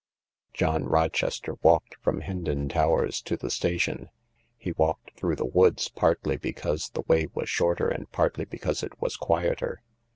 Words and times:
John 0.55 0.85
Rochester 0.85 1.57
walked 1.61 1.93
from 2.01 2.21
Hendon 2.21 2.67
Towers 2.69 3.21
to 3.21 3.37
the 3.37 3.51
station. 3.51 4.09
He 4.57 4.71
walked 4.71 5.11
through 5.15 5.35
the 5.35 5.45
woods, 5.45 5.89
partly 5.89 6.37
because 6.37 6.89
the 6.89 7.03
way 7.07 7.27
was 7.35 7.51
shorter 7.51 7.87
and 7.87 8.11
partly 8.11 8.45
because 8.45 8.81
it 8.81 8.99
was 8.99 9.15
quieter. 9.15 9.83